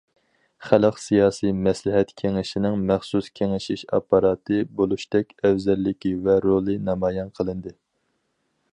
خەلق 0.67 0.95
سىياسىي 1.01 1.51
مەسلىھەت 1.67 2.13
كېڭىشىنىڭ 2.21 2.79
مەخسۇس 2.93 3.29
كېڭىشىش 3.41 3.85
ئاپپاراتى 3.97 4.63
بولۇشتەك 4.81 5.37
ئەۋزەللىكى 5.43 6.15
ۋە 6.29 6.41
رولى 6.51 6.81
نامايان 6.91 7.33
قىلىندى. 7.41 7.77